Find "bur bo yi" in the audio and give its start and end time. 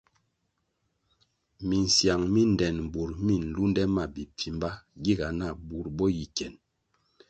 5.67-6.25